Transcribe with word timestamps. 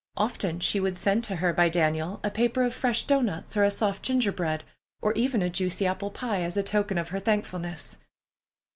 Often 0.17 0.61
she 0.61 0.79
would 0.79 0.97
send 0.97 1.23
to 1.25 1.35
her 1.35 1.53
by 1.53 1.69
Daniel 1.69 2.19
a 2.23 2.31
paper 2.31 2.63
of 2.63 2.73
fresh 2.73 3.03
doughnuts 3.03 3.55
or 3.55 3.63
a 3.63 3.69
soft 3.69 4.01
ginger 4.01 4.31
bread, 4.31 4.63
or 4.99 5.13
even 5.13 5.43
a 5.43 5.49
juicy 5.51 5.85
apple 5.85 6.09
pie, 6.09 6.41
as 6.41 6.57
a 6.57 6.63
token 6.63 6.97
of 6.97 7.09
her 7.09 7.19
thankfulness. 7.19 7.99